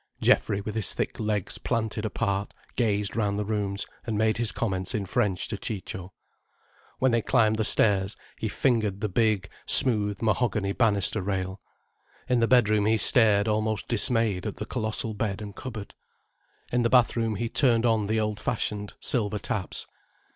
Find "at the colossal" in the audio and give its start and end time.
14.47-15.13